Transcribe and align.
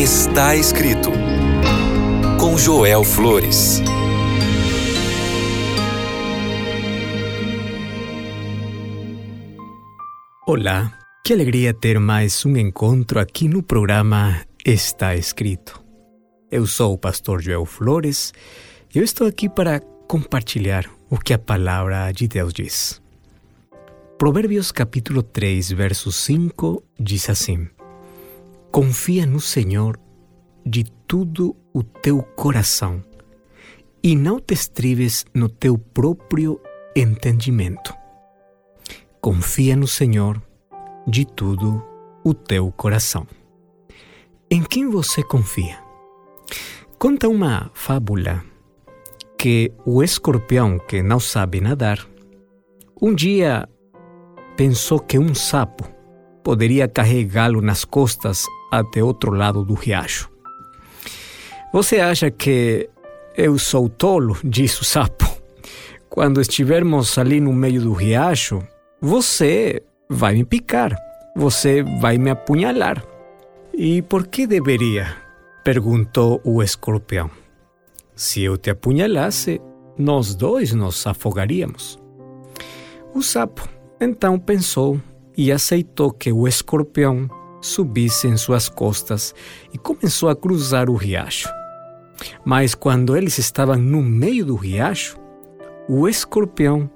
Está 0.00 0.56
escrito 0.56 1.10
com 2.40 2.56
Joel 2.56 3.04
Flores. 3.04 3.82
Olá, 10.46 10.98
que 11.22 11.34
alegria 11.34 11.74
ter 11.74 12.00
mais 12.00 12.46
um 12.46 12.56
encontro 12.56 13.20
aqui 13.20 13.46
no 13.46 13.62
programa 13.62 14.40
Está 14.64 15.14
Escrito. 15.14 15.84
Eu 16.50 16.66
sou 16.66 16.94
o 16.94 16.98
pastor 16.98 17.42
Joel 17.42 17.66
Flores 17.66 18.32
e 18.94 18.96
eu 18.96 19.04
estou 19.04 19.26
aqui 19.26 19.50
para 19.50 19.80
compartilhar 20.08 20.86
o 21.10 21.18
que 21.18 21.34
a 21.34 21.38
palavra 21.38 22.10
de 22.10 22.26
Deus 22.26 22.54
diz. 22.54 23.02
Provérbios 24.16 24.72
capítulo 24.72 25.22
3, 25.22 25.72
verso 25.72 26.10
5 26.10 26.82
diz 26.98 27.28
assim: 27.28 27.68
Confia 28.72 29.26
no 29.26 29.40
Senhor 29.40 29.98
de 30.64 30.84
tudo 30.84 31.56
o 31.74 31.82
teu 31.82 32.22
coração 32.22 33.02
e 34.00 34.14
não 34.14 34.38
te 34.38 34.54
estribes 34.54 35.24
no 35.34 35.48
teu 35.48 35.76
próprio 35.76 36.60
entendimento. 36.94 37.92
Confia 39.20 39.74
no 39.74 39.88
Senhor 39.88 40.40
de 41.04 41.24
tudo 41.24 41.84
o 42.22 42.32
teu 42.32 42.70
coração. 42.70 43.26
Em 44.48 44.62
quem 44.62 44.88
você 44.88 45.20
confia? 45.24 45.82
Conta 46.96 47.28
uma 47.28 47.72
fábula 47.74 48.44
que 49.36 49.72
o 49.84 50.00
escorpião 50.00 50.78
que 50.78 51.02
não 51.02 51.18
sabe 51.18 51.60
nadar 51.60 52.06
um 53.02 53.12
dia 53.12 53.68
pensou 54.56 55.00
que 55.00 55.18
um 55.18 55.34
sapo 55.34 55.88
poderia 56.44 56.86
carregá-lo 56.86 57.60
nas 57.60 57.84
costas 57.84 58.46
até 58.70 59.02
outro 59.02 59.32
lado 59.32 59.64
do 59.64 59.74
riacho. 59.74 60.30
Você 61.72 62.00
acha 62.00 62.30
que 62.30 62.88
eu 63.36 63.58
sou 63.58 63.88
tolo? 63.88 64.36
disse 64.42 64.82
o 64.82 64.84
sapo. 64.84 65.28
Quando 66.08 66.40
estivermos 66.40 67.16
ali 67.18 67.40
no 67.40 67.52
meio 67.52 67.80
do 67.82 67.92
riacho, 67.92 68.62
você 69.00 69.82
vai 70.08 70.34
me 70.34 70.44
picar, 70.44 70.96
você 71.36 71.82
vai 72.00 72.18
me 72.18 72.30
apunhalar. 72.30 73.04
E 73.72 74.02
por 74.02 74.26
que 74.26 74.46
deveria? 74.46 75.16
perguntou 75.64 76.40
o 76.44 76.62
escorpião. 76.62 77.30
Se 78.16 78.42
eu 78.42 78.58
te 78.58 78.70
apunhalasse, 78.70 79.60
nós 79.96 80.34
dois 80.34 80.72
nos 80.72 81.06
afogaríamos. 81.06 81.98
O 83.14 83.22
sapo 83.22 83.68
então 84.00 84.38
pensou 84.38 85.00
e 85.36 85.52
aceitou 85.52 86.10
que 86.10 86.32
o 86.32 86.48
escorpião 86.48 87.28
subisse 87.60 88.26
em 88.26 88.36
suas 88.36 88.68
costas 88.68 89.34
e 89.72 89.78
começou 89.78 90.28
a 90.28 90.36
cruzar 90.36 90.88
o 90.88 90.94
riacho. 90.94 91.48
Mas 92.44 92.74
quando 92.74 93.16
eles 93.16 93.38
estavam 93.38 93.76
no 93.76 94.02
meio 94.02 94.44
do 94.44 94.54
riacho, 94.54 95.16
o 95.88 96.08
escorpião 96.08 96.90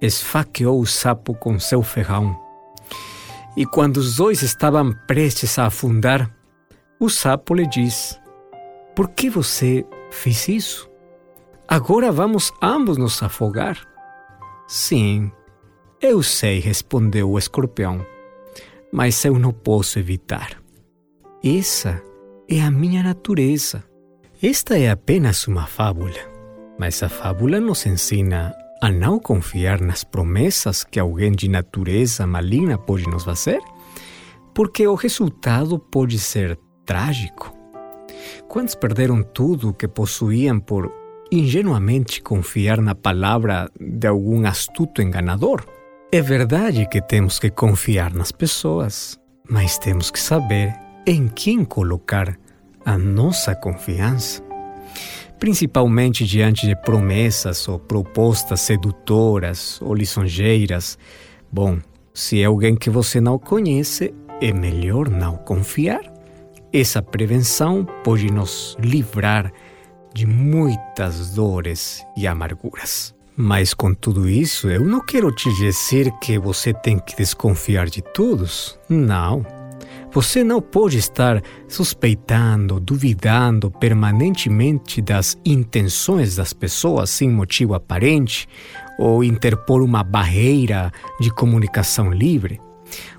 esfaqueou 0.00 0.80
o 0.80 0.86
sapo 0.86 1.34
com 1.34 1.58
seu 1.58 1.82
ferrão. 1.82 2.38
E 3.56 3.66
quando 3.66 3.98
os 3.98 4.16
dois 4.16 4.42
estavam 4.42 4.92
prestes 5.06 5.58
a 5.58 5.66
afundar, 5.66 6.30
o 6.98 7.08
sapo 7.08 7.54
lhe 7.54 7.66
disse: 7.66 8.18
Por 8.96 9.10
que 9.10 9.28
você 9.28 9.84
fez 10.10 10.48
isso? 10.48 10.90
Agora 11.68 12.10
vamos 12.10 12.52
ambos 12.62 12.96
nos 12.96 13.22
afogar. 13.22 13.78
Sim, 14.66 15.30
eu 16.00 16.22
sei, 16.22 16.58
respondeu 16.58 17.30
o 17.30 17.38
escorpião, 17.38 18.04
mas 18.92 19.24
eu 19.24 19.38
não 19.38 19.52
posso 19.52 19.98
evitar. 19.98 20.60
Essa 21.42 22.02
é 22.48 22.60
a 22.60 22.70
minha 22.70 23.02
natureza. 23.02 23.82
Esta 24.42 24.78
é 24.78 24.90
apenas 24.90 25.48
uma 25.48 25.66
fábula, 25.66 26.20
mas 26.78 27.02
a 27.02 27.08
fábula 27.08 27.58
nos 27.58 27.86
ensina 27.86 28.54
a 28.82 28.90
não 28.90 29.18
confiar 29.18 29.80
nas 29.80 30.04
promessas 30.04 30.84
que 30.84 31.00
alguém 31.00 31.32
de 31.32 31.48
natureza 31.48 32.26
maligna 32.26 32.76
pode 32.76 33.08
nos 33.08 33.24
fazer, 33.24 33.60
porque 34.52 34.86
o 34.86 34.94
resultado 34.94 35.78
pode 35.78 36.18
ser 36.18 36.58
trágico. 36.84 37.56
Quantos 38.48 38.74
perderam 38.74 39.22
tudo 39.22 39.70
o 39.70 39.74
que 39.74 39.88
possuíam 39.88 40.60
por 40.60 40.92
ingenuamente 41.30 42.20
confiar 42.20 42.80
na 42.80 42.94
palavra 42.94 43.70
de 43.80 44.06
algum 44.06 44.44
astuto 44.46 45.00
enganador? 45.00 45.64
É 46.14 46.20
verdade 46.20 46.84
que 46.84 47.00
temos 47.00 47.38
que 47.38 47.48
confiar 47.48 48.12
nas 48.12 48.30
pessoas, 48.30 49.18
mas 49.48 49.78
temos 49.78 50.10
que 50.10 50.20
saber 50.20 50.74
em 51.06 51.26
quem 51.26 51.64
colocar 51.64 52.38
a 52.84 52.98
nossa 52.98 53.54
confiança. 53.54 54.42
Principalmente 55.38 56.26
diante 56.26 56.66
de 56.66 56.76
promessas 56.76 57.66
ou 57.66 57.78
propostas 57.78 58.60
sedutoras 58.60 59.80
ou 59.80 59.94
lisonjeiras. 59.94 60.98
Bom, 61.50 61.78
se 62.12 62.42
é 62.42 62.44
alguém 62.44 62.76
que 62.76 62.90
você 62.90 63.18
não 63.18 63.38
conhece, 63.38 64.14
é 64.38 64.52
melhor 64.52 65.08
não 65.08 65.38
confiar. 65.38 66.02
Essa 66.70 67.00
prevenção 67.00 67.86
pode 68.04 68.30
nos 68.30 68.76
livrar 68.78 69.50
de 70.12 70.26
muitas 70.26 71.30
dores 71.30 72.04
e 72.14 72.26
amarguras. 72.26 73.14
Mas 73.36 73.72
com 73.72 73.94
tudo 73.94 74.28
isso, 74.28 74.68
eu 74.68 74.84
não 74.84 75.00
quero 75.00 75.32
te 75.32 75.52
dizer 75.54 76.10
que 76.20 76.38
você 76.38 76.72
tem 76.72 76.98
que 76.98 77.16
desconfiar 77.16 77.86
de 77.86 78.02
todos. 78.02 78.78
Não. 78.88 79.44
Você 80.12 80.44
não 80.44 80.60
pode 80.60 80.98
estar 80.98 81.42
suspeitando, 81.66 82.78
duvidando 82.78 83.70
permanentemente 83.70 85.00
das 85.00 85.38
intenções 85.42 86.36
das 86.36 86.52
pessoas 86.52 87.08
sem 87.08 87.30
motivo 87.30 87.72
aparente 87.72 88.46
ou 88.98 89.24
interpor 89.24 89.80
uma 89.80 90.04
barreira 90.04 90.92
de 91.18 91.30
comunicação 91.30 92.12
livre. 92.12 92.60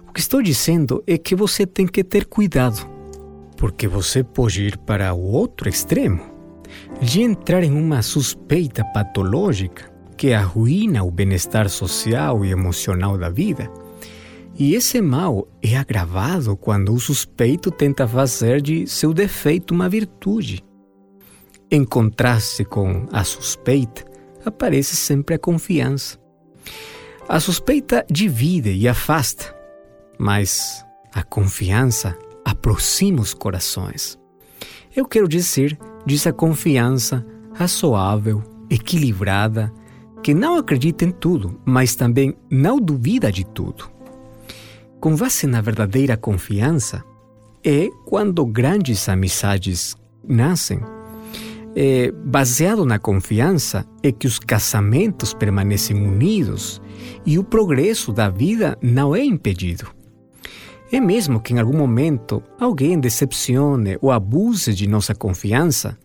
O 0.08 0.14
que 0.14 0.20
estou 0.20 0.44
dizendo 0.44 1.04
é 1.08 1.18
que 1.18 1.36
você 1.36 1.66
tem 1.66 1.88
que 1.88 2.04
ter 2.04 2.26
cuidado, 2.26 2.88
porque 3.58 3.88
você 3.88 4.24
pode 4.24 4.62
ir 4.62 4.78
para 4.78 5.12
o 5.16 5.20
outro 5.20 5.68
extremo 5.68 6.22
de 7.02 7.24
entrar 7.24 7.64
em 7.64 7.72
uma 7.72 8.04
suspeita 8.04 8.86
patológica 8.86 9.93
que 10.14 10.34
arruína 10.34 11.04
o 11.04 11.12
bem-estar 11.12 11.70
social 11.70 12.46
e 12.46 12.52
emocional 12.52 13.18
da 13.18 13.30
vida. 13.30 13.70
E 14.58 14.76
esse 14.76 15.02
mal 15.02 15.48
é 15.62 15.76
agravado 15.76 16.56
quando 16.56 16.94
o 16.94 17.00
suspeito 17.00 17.72
tenta 17.72 18.08
fazer 18.08 18.62
de 18.62 18.88
seu 18.88 19.14
defeito 19.14 19.74
uma 19.74 19.90
virtude. 19.90 20.64
Em 21.72 21.84
contraste 21.84 22.64
com 22.64 23.08
a 23.12 23.24
suspeita, 23.24 24.06
aparece 24.46 24.96
sempre 24.96 25.36
a 25.36 25.40
confiança. 25.40 26.20
A 27.28 27.40
suspeita 27.40 28.06
divide 28.10 28.72
e 28.72 28.88
afasta, 28.88 29.56
mas 30.20 30.86
a 31.12 31.24
confiança 31.24 32.18
aproxima 32.46 33.22
os 33.22 33.34
corações. 33.34 34.20
Eu 34.96 35.06
quero 35.06 35.28
dizer, 35.28 35.78
diz 36.06 36.28
a 36.28 36.34
confiança 36.34 37.26
razoável, 37.54 38.44
equilibrada, 38.70 39.74
que 40.24 40.34
não 40.34 40.58
acredita 40.58 41.04
em 41.04 41.12
tudo, 41.12 41.60
mas 41.66 41.96
também 41.96 42.34
não 42.50 42.80
duvida 42.80 43.30
de 43.30 43.46
tudo. 43.46 43.92
Com 45.00 45.16
base 45.18 45.46
na 45.46 45.60
verdadeira 45.60 46.16
confiança, 46.16 47.04
é 47.62 47.90
quando 48.06 48.46
grandes 48.46 49.10
amizades 49.10 49.98
nascem. 50.26 50.80
É, 51.76 52.12
baseado 52.12 52.86
na 52.86 52.98
confiança 52.98 53.86
é 54.02 54.12
que 54.12 54.28
os 54.28 54.40
casamentos 54.40 55.34
permanecem 55.34 55.98
unidos 55.98 56.82
e 57.26 57.38
o 57.38 57.44
progresso 57.44 58.14
da 58.14 58.30
vida 58.30 58.78
não 58.82 59.14
é 59.14 59.24
impedido. 59.24 59.88
É 60.92 61.02
mesmo 61.02 61.42
que 61.42 61.54
em 61.54 61.60
algum 61.60 61.78
momento 61.78 62.42
alguém 62.60 63.00
decepcione 63.00 63.98
ou 64.02 64.12
abuse 64.12 64.74
de 64.74 64.88
nossa 64.88 65.14
confiança, 65.14 65.98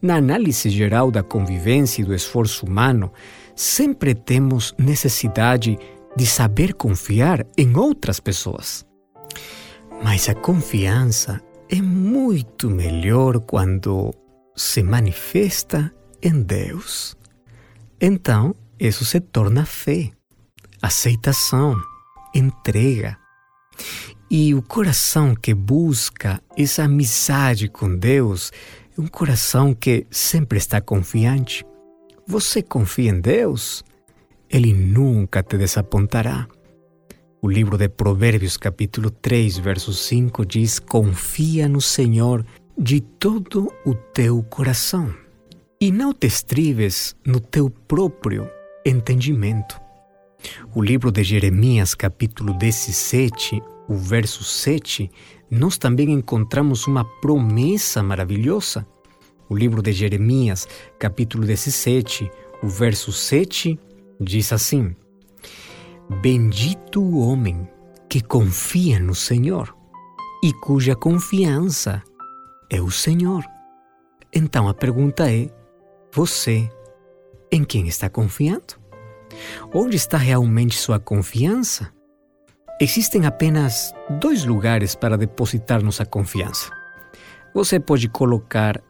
na 0.00 0.16
análise 0.16 0.70
geral 0.70 1.10
da 1.10 1.22
convivência 1.22 2.00
e 2.00 2.04
do 2.04 2.14
esforço 2.14 2.64
humano, 2.64 3.12
sempre 3.54 4.14
temos 4.14 4.74
necessidade 4.78 5.78
de 6.16 6.26
saber 6.26 6.74
confiar 6.74 7.46
em 7.56 7.76
outras 7.76 8.20
pessoas. 8.20 8.84
Mas 10.02 10.28
a 10.28 10.34
confiança 10.34 11.40
é 11.68 11.80
muito 11.80 12.68
melhor 12.68 13.40
quando 13.40 14.12
se 14.56 14.82
manifesta 14.82 15.92
em 16.22 16.42
Deus. 16.42 17.16
Então, 18.00 18.54
isso 18.78 19.04
se 19.04 19.20
torna 19.20 19.64
fé, 19.64 20.10
aceitação, 20.82 21.76
entrega. 22.34 23.16
E 24.30 24.54
o 24.54 24.62
coração 24.62 25.34
que 25.34 25.52
busca 25.52 26.40
essa 26.56 26.84
amizade 26.84 27.68
com 27.68 27.96
Deus 27.96 28.52
é 28.96 29.00
um 29.00 29.06
coração 29.06 29.74
que 29.74 30.06
sempre 30.10 30.58
está 30.58 30.80
confiante. 30.80 31.64
Você 32.30 32.62
confia 32.62 33.10
em 33.10 33.20
Deus? 33.20 33.84
Ele 34.48 34.72
nunca 34.72 35.42
te 35.42 35.58
desapontará. 35.58 36.46
O 37.42 37.50
livro 37.50 37.76
de 37.76 37.88
Provérbios, 37.88 38.56
capítulo 38.56 39.10
3, 39.10 39.58
verso 39.58 39.92
5 39.92 40.46
diz: 40.46 40.78
Confia 40.78 41.68
no 41.68 41.80
Senhor 41.80 42.46
de 42.78 43.00
todo 43.00 43.72
o 43.84 43.96
teu 43.96 44.44
coração 44.44 45.12
e 45.80 45.90
não 45.90 46.14
te 46.14 46.28
estribes 46.28 47.16
no 47.26 47.40
teu 47.40 47.68
próprio 47.68 48.48
entendimento. 48.86 49.80
O 50.72 50.80
livro 50.80 51.10
de 51.10 51.24
Jeremias, 51.24 51.96
capítulo 51.96 52.54
17, 52.54 53.60
o 53.88 53.96
verso 53.96 54.44
7, 54.44 55.10
nós 55.50 55.76
também 55.76 56.12
encontramos 56.12 56.86
uma 56.86 57.04
promessa 57.20 58.04
maravilhosa. 58.04 58.86
O 59.50 59.56
livro 59.56 59.82
de 59.82 59.90
Jeremias, 59.92 60.68
capítulo 60.96 61.44
17, 61.44 62.30
o 62.62 62.68
verso 62.68 63.10
7, 63.10 63.76
diz 64.20 64.52
assim: 64.52 64.94
Bendito 66.22 67.02
o 67.02 67.18
homem 67.18 67.68
que 68.08 68.20
confia 68.20 69.00
no 69.00 69.12
Senhor 69.12 69.76
e 70.40 70.52
cuja 70.52 70.94
confiança 70.94 72.00
é 72.70 72.80
o 72.80 72.92
Senhor. 72.92 73.44
Então 74.32 74.68
a 74.68 74.72
pergunta 74.72 75.28
é: 75.28 75.50
você 76.14 76.70
em 77.50 77.64
quem 77.64 77.88
está 77.88 78.08
confiando? 78.08 78.78
Onde 79.74 79.96
está 79.96 80.16
realmente 80.16 80.78
sua 80.78 81.00
confiança? 81.00 81.92
Existem 82.80 83.26
apenas 83.26 83.92
dois 84.20 84.44
lugares 84.44 84.94
para 84.94 85.18
depositar 85.18 85.82
nossa 85.82 86.06
confiança. 86.06 86.70
Você 87.52 87.80
pode 87.80 88.08
colocar 88.08 88.80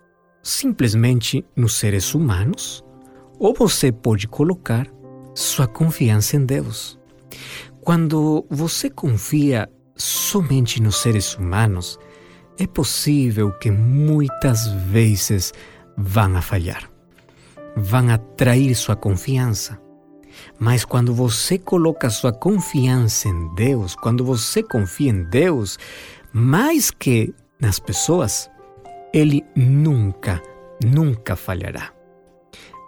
simplesmente 0.43 1.45
nos 1.57 1.75
seres 1.75 2.15
humanos, 2.15 2.85
ou 3.39 3.55
você 3.55 3.91
pode 3.91 4.29
colocar 4.29 4.87
sua 5.35 5.67
confiança 5.67 6.37
em 6.37 6.45
Deus. 6.45 6.99
Quando 7.81 8.47
você 8.51 8.91
confia 8.91 9.69
somente 9.97 10.83
nos 10.83 10.97
seres 10.97 11.35
humanos, 11.35 11.99
é 12.59 12.67
possível 12.67 13.53
que 13.53 13.71
muitas 13.71 14.67
vezes 14.67 15.53
vão 15.97 16.37
a 16.37 16.43
falhar, 16.43 16.91
vão 17.77 18.11
a 18.11 18.19
trair 18.19 18.75
sua 18.75 18.97
confiança 18.97 19.81
mas 20.59 20.85
quando 20.85 21.15
você 21.15 21.59
coloca 21.59 22.11
sua 22.11 22.33
confiança 22.33 23.29
em 23.29 23.55
Deus, 23.55 23.95
quando 23.95 24.25
você 24.25 24.63
confia 24.63 25.11
em 25.11 25.25
Deus, 25.25 25.79
mais 26.33 26.91
que 26.91 27.35
nas 27.61 27.79
pessoas, 27.79 28.51
Ele 29.13 29.45
nunca, 29.57 30.41
nunca 30.85 31.35
falhará. 31.35 31.93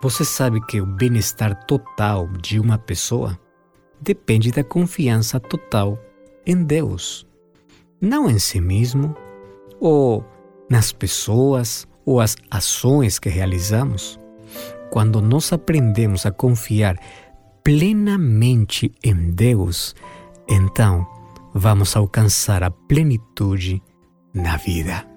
Você 0.03 0.25
sabe 0.25 0.61
que 0.67 0.81
o 0.81 0.87
bem-estar 0.87 1.65
total 1.67 2.29
de 2.29 2.59
uma 2.59 2.79
pessoa 2.79 3.39
depende 4.01 4.51
da 4.51 4.65
confiança 4.65 5.39
total 5.39 5.99
em 6.45 6.63
Deus, 6.63 7.27
não 8.01 8.29
em 8.29 8.39
si 8.39 8.61
mesmo, 8.61 9.17
ou 9.81 10.25
nas 10.69 10.93
pessoas 10.93 11.87
ou 12.05 12.21
as 12.21 12.37
ações 12.51 13.19
que 13.19 13.29
realizamos. 13.29 14.19
Quando 14.91 15.21
nós 15.21 15.53
aprendemos 15.53 16.27
a 16.27 16.31
confiar 16.31 16.97
plenamente 17.63 18.93
em 19.05 19.31
Deus, 19.31 19.95
então 20.49 21.07
vamos 21.55 21.97
alcançar 21.97 22.63
a 22.63 22.71
plenitude 22.71 23.83
na 24.35 24.57
vida. 24.57 25.12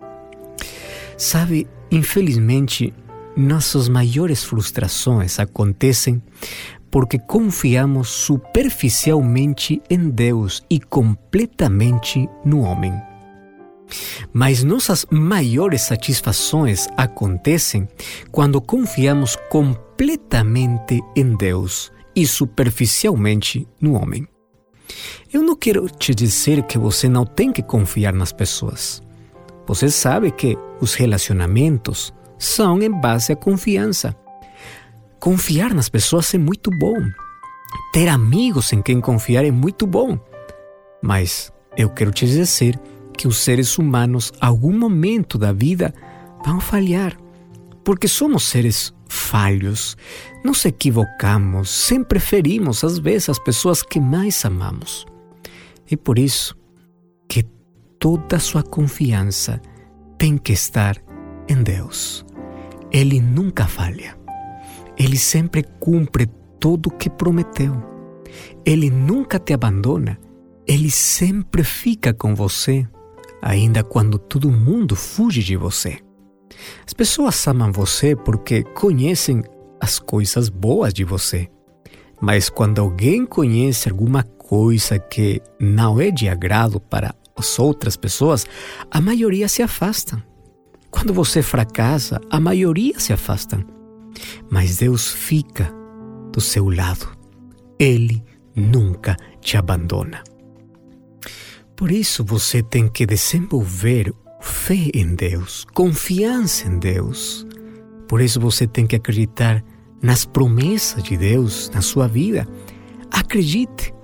Sabe, 1.18 1.68
infelizmente, 1.92 2.94
nossas 3.36 3.88
maiores 3.88 4.44
frustrações 4.44 5.40
acontecem 5.40 6.22
porque 6.90 7.20
confiamos 7.20 8.10
superficialmente 8.10 9.82
em 9.90 10.10
Deus 10.10 10.64
e 10.70 10.80
completamente 10.80 12.30
no 12.46 12.62
homem. 12.62 12.94
Mas 14.34 14.64
nossas 14.64 15.06
maiores 15.12 15.82
satisfações 15.82 16.88
acontecem 16.98 17.88
quando 18.32 18.62
confiamos 18.62 19.36
completamente 19.50 21.02
em 21.16 21.36
Deus 21.36 21.92
e 22.16 22.26
superficialmente 22.26 23.68
no 23.80 23.94
homem. 23.94 24.28
Eu 25.32 25.44
não 25.44 25.56
quero 25.56 25.90
te 25.90 26.16
dizer 26.16 26.64
que 26.64 26.78
você 26.78 27.10
não 27.10 27.26
tem 27.26 27.52
que 27.52 27.62
confiar 27.62 28.14
nas 28.14 28.32
pessoas. 28.32 29.05
Você 29.68 29.90
sabe 29.90 30.32
que 30.32 30.58
os 30.80 30.94
relacionamentos 30.94 32.14
são 32.38 32.82
em 32.82 32.90
base 32.90 33.34
à 33.34 33.36
confiança. 33.36 34.16
Confiar 35.20 35.74
nas 35.74 35.90
pessoas 35.90 36.34
é 36.34 36.38
muito 36.38 36.70
bom. 36.80 36.98
Ter 37.92 38.08
amigos 38.08 38.72
em 38.74 38.82
quem 38.82 39.02
confiar 39.02 39.44
é 39.44 39.52
muito 39.52 39.88
bom. 39.88 40.20
Mas 41.02 41.52
eu 41.78 41.90
quero 41.90 42.12
te 42.12 42.26
dizer 42.26 42.80
que 43.18 43.28
os 43.28 43.38
seres 43.38 43.78
humanos, 43.78 44.32
algum 44.40 44.78
momento 44.78 45.38
da 45.38 45.52
vida, 45.52 45.94
vão 46.46 46.60
falhar. 46.60 47.18
Porque 47.84 48.08
somos 48.08 48.44
seres 48.44 48.94
falhos, 49.08 49.96
nos 50.44 50.66
equivocamos, 50.66 51.70
sempre 51.70 52.20
ferimos 52.20 52.84
às 52.84 53.00
vezes 53.00 53.30
as 53.30 53.40
pessoas 53.40 53.82
que 53.82 54.00
mais 54.00 54.44
amamos. 54.44 55.06
E 55.90 55.96
por 55.96 56.18
isso 56.18 56.56
que 57.28 57.44
toda 58.06 58.38
sua 58.38 58.62
confiança 58.62 59.60
tem 60.16 60.38
que 60.38 60.54
estar 60.54 60.96
em 61.50 61.64
Deus. 61.64 62.24
Ele 62.92 63.20
nunca 63.20 63.66
falha. 63.66 64.16
Ele 64.96 65.18
sempre 65.18 65.64
cumpre 65.80 66.28
tudo 66.60 66.90
o 66.90 66.92
que 66.92 67.10
prometeu. 67.10 67.74
Ele 68.64 68.92
nunca 68.92 69.40
te 69.40 69.54
abandona. 69.54 70.20
Ele 70.68 70.92
sempre 70.92 71.64
fica 71.64 72.14
com 72.14 72.36
você, 72.36 72.88
ainda 73.42 73.84
quando 73.84 74.20
todo 74.20 74.52
mundo 74.52 74.96
fuge 74.96 75.42
de 75.42 75.58
você. 75.58 75.98
As 76.86 76.94
pessoas 76.94 77.48
amam 77.48 77.72
você 77.72 78.16
porque 78.16 78.62
conhecem 78.62 79.42
as 79.82 79.98
coisas 79.98 80.48
boas 80.48 80.94
de 80.94 81.04
você. 81.04 81.50
Mas 82.22 82.52
quando 82.52 82.78
alguém 82.78 83.26
conhece 83.26 83.90
alguma 83.90 84.22
coisa 84.22 85.00
que 85.00 85.42
não 85.60 86.00
é 86.00 86.12
de 86.12 86.30
agrado 86.30 86.80
para 86.80 87.16
as 87.36 87.60
outras 87.60 87.98
pessoas, 87.98 88.46
a 88.90 89.02
maioria 89.02 89.48
se 89.48 89.62
afasta. 89.62 90.24
Quando 90.90 91.14
você 91.14 91.42
fracassa, 91.42 92.22
a 92.30 92.40
maioria 92.40 93.00
se 93.00 93.12
afasta. 93.12 93.64
Mas 94.50 94.78
Deus 94.78 95.12
fica 95.12 95.72
do 96.32 96.40
seu 96.40 96.70
lado. 96.70 97.08
Ele 97.78 98.24
nunca 98.56 99.18
te 99.42 99.58
abandona. 99.58 100.24
Por 101.76 101.92
isso 101.92 102.24
você 102.24 102.64
tem 102.64 102.88
que 102.88 103.06
desenvolver 103.06 104.14
fé 104.40 104.90
em 104.94 105.14
Deus, 105.16 105.66
confiança 105.74 106.68
em 106.68 106.80
Deus. 106.80 107.46
Por 108.08 108.22
isso 108.22 108.40
você 108.40 108.66
tem 108.66 108.88
que 108.88 108.96
acreditar 108.96 109.62
nas 110.02 110.24
promessas 110.24 111.04
de 111.04 111.18
Deus 111.18 111.70
na 111.74 111.82
sua 111.82 112.08
vida. 112.08 112.48
Acredite. 113.12 113.95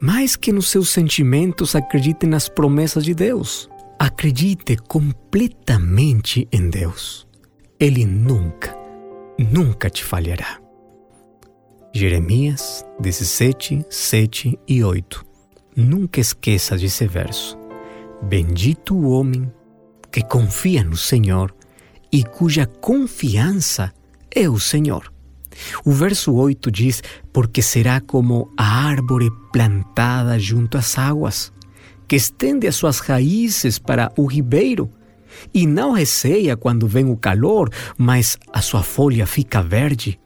Mais 0.00 0.34
que 0.34 0.50
nos 0.50 0.70
seus 0.70 0.88
sentimentos, 0.88 1.76
acredite 1.76 2.26
nas 2.26 2.48
promessas 2.48 3.04
de 3.04 3.14
Deus. 3.14 3.68
Acredite 3.98 4.76
completamente 4.76 6.48
em 6.50 6.70
Deus. 6.70 7.28
Ele 7.78 8.06
nunca, 8.06 8.74
nunca 9.38 9.90
te 9.90 10.02
falhará. 10.02 10.58
Jeremias 11.92 12.82
17, 12.98 13.84
7 13.90 14.58
e 14.66 14.82
8. 14.82 15.26
Nunca 15.76 16.18
esqueça 16.18 16.78
desse 16.78 17.06
verso. 17.06 17.58
Bendito 18.22 18.96
o 18.96 19.10
homem 19.10 19.52
que 20.10 20.22
confia 20.22 20.82
no 20.82 20.96
Senhor 20.96 21.54
e 22.10 22.24
cuja 22.24 22.64
confiança 22.64 23.92
é 24.34 24.48
o 24.48 24.58
Senhor. 24.58 25.12
O 25.84 25.92
verso 25.92 26.32
8 26.32 26.70
diz: 26.70 27.02
Porque 27.32 27.62
será 27.62 28.00
como 28.00 28.52
a 28.56 28.86
árvore 28.86 29.30
plantada 29.52 30.38
junto 30.38 30.78
às 30.78 30.98
águas, 30.98 31.52
que 32.06 32.16
estende 32.16 32.66
as 32.66 32.76
suas 32.76 32.98
raízes 33.00 33.78
para 33.78 34.12
o 34.16 34.26
ribeiro, 34.26 34.90
e 35.54 35.66
não 35.66 35.92
receia 35.92 36.56
quando 36.56 36.86
vem 36.86 37.10
o 37.10 37.16
calor, 37.16 37.70
mas 37.96 38.38
a 38.52 38.60
sua 38.60 38.82
folha 38.82 39.26
fica 39.26 39.62
verde. 39.62 40.18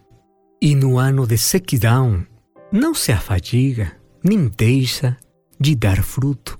E 0.61 0.73
no 0.73 0.97
ano 0.97 1.27
de 1.27 1.37
sequidão 1.37 2.25
não 2.71 2.93
se 2.95 3.11
afadiga, 3.11 3.91
nem 4.23 4.47
deixa 4.47 5.15
de 5.59 5.75
dar 5.75 6.01
fruto. 6.03 6.59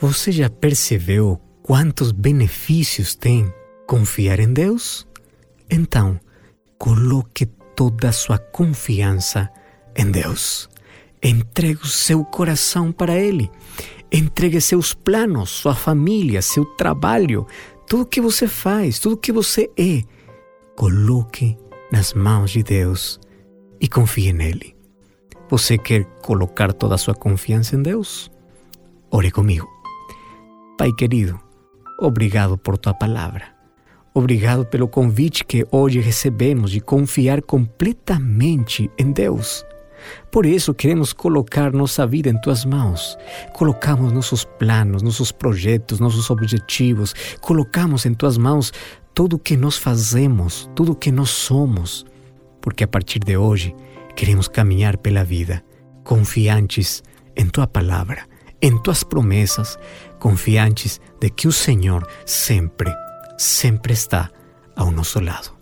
Você 0.00 0.32
já 0.32 0.50
percebeu 0.50 1.40
quantos 1.62 2.10
benefícios 2.10 3.14
tem 3.14 3.52
confiar 3.86 4.40
em 4.40 4.52
Deus? 4.52 5.06
Então, 5.70 6.18
coloque 6.76 7.46
toda 7.82 8.10
a 8.10 8.12
sua 8.12 8.38
confiança 8.38 9.50
em 9.96 10.08
Deus. 10.08 10.68
Entregue 11.20 11.80
o 11.82 11.86
seu 11.86 12.24
coração 12.24 12.92
para 12.92 13.16
Ele. 13.18 13.50
Entregue 14.12 14.60
seus 14.60 14.94
planos, 14.94 15.50
sua 15.50 15.74
família, 15.74 16.40
seu 16.42 16.64
trabalho, 16.64 17.44
tudo 17.88 18.06
que 18.06 18.20
você 18.20 18.46
faz, 18.46 19.00
tudo 19.00 19.16
que 19.16 19.32
você 19.32 19.68
é. 19.76 20.02
Coloque 20.76 21.58
nas 21.90 22.14
mãos 22.14 22.52
de 22.52 22.62
Deus 22.62 23.18
e 23.80 23.88
confie 23.88 24.32
nele. 24.32 24.76
Você 25.50 25.76
quer 25.76 26.04
colocar 26.22 26.72
toda 26.72 26.94
a 26.94 26.98
sua 26.98 27.16
confiança 27.16 27.74
em 27.74 27.82
Deus? 27.82 28.30
Ore 29.10 29.32
comigo. 29.32 29.68
Pai 30.78 30.92
querido, 30.92 31.40
obrigado 31.98 32.56
por 32.56 32.78
tua 32.78 32.94
palavra. 32.94 33.51
Obrigado 34.14 34.66
pelo 34.66 34.86
convite 34.86 35.42
que 35.42 35.66
hoje 35.70 35.98
recebemos 35.98 36.70
de 36.70 36.82
confiar 36.82 37.40
completamente 37.40 38.90
em 38.98 39.10
Deus. 39.10 39.64
Por 40.30 40.44
isso 40.44 40.74
queremos 40.74 41.14
colocar 41.14 41.72
nossa 41.72 42.06
vida 42.06 42.28
em 42.28 42.38
tuas 42.38 42.64
mãos. 42.66 43.16
Colocamos 43.54 44.12
nossos 44.12 44.44
planos, 44.44 45.02
nossos 45.02 45.32
projetos, 45.32 45.98
nossos 45.98 46.28
objetivos. 46.28 47.14
Colocamos 47.40 48.04
em 48.04 48.12
tuas 48.12 48.36
mãos 48.36 48.70
tudo 49.14 49.36
o 49.36 49.38
que 49.38 49.56
nós 49.56 49.78
fazemos, 49.78 50.68
tudo 50.74 50.92
o 50.92 50.96
que 50.96 51.10
nós 51.10 51.30
somos. 51.30 52.04
Porque 52.60 52.84
a 52.84 52.88
partir 52.88 53.20
de 53.20 53.38
hoje 53.38 53.74
queremos 54.14 54.46
caminhar 54.46 54.98
pela 54.98 55.24
vida 55.24 55.64
confiantes 56.04 57.02
em 57.34 57.46
tua 57.46 57.66
palavra, 57.66 58.26
em 58.60 58.76
tuas 58.82 59.02
promessas, 59.02 59.78
confiantes 60.18 61.00
de 61.18 61.30
que 61.30 61.48
o 61.48 61.52
Senhor 61.52 62.06
sempre 62.26 62.92
sempre 63.38 63.92
está 63.92 64.30
ao 64.76 64.90
nosso 64.90 65.20
lado. 65.20 65.56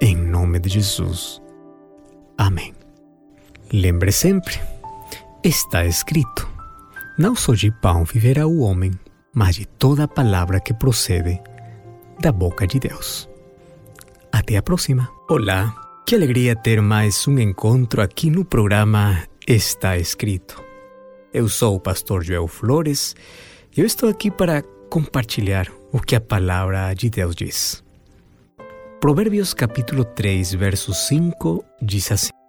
Em 0.00 0.16
nome 0.16 0.58
de 0.58 0.68
Jesus. 0.68 1.40
Amém. 2.36 2.74
Lembre 3.72 4.12
sempre, 4.12 4.60
está 5.42 5.86
escrito: 5.86 6.48
Não 7.18 7.34
só 7.34 7.54
de 7.54 7.70
pão 7.70 8.04
viverá 8.04 8.46
o 8.46 8.60
homem, 8.60 8.92
mas 9.34 9.56
de 9.56 9.66
toda 9.66 10.08
palavra 10.08 10.60
que 10.60 10.74
procede 10.74 11.40
da 12.20 12.30
boca 12.32 12.66
de 12.66 12.78
Deus. 12.78 13.28
Até 14.30 14.56
a 14.56 14.62
próxima. 14.62 15.08
Olá, 15.28 15.74
que 16.06 16.14
alegria 16.14 16.54
ter 16.56 16.80
mais 16.82 17.26
um 17.26 17.38
encontro 17.38 18.02
aqui 18.02 18.30
no 18.30 18.44
programa 18.44 19.22
Está 19.46 19.96
Escrito. 19.96 20.62
Eu 21.32 21.48
sou 21.48 21.76
o 21.76 21.80
pastor 21.80 22.22
Joel 22.22 22.46
Flores 22.46 23.14
e 23.74 23.80
eu 23.80 23.86
estou 23.86 24.08
aqui 24.08 24.30
para 24.30 24.62
compartilhar 24.90 25.66
o 25.92 26.00
que 26.00 26.16
a 26.16 26.20
palavra 26.20 26.94
de 26.94 27.10
Deus 27.10 27.36
diz. 27.36 27.84
Provérbios 29.00 29.52
capítulo 29.52 30.04
3, 30.04 30.54
verso 30.54 30.94
5 30.94 31.64
diz 31.80 32.10
assim: 32.10 32.41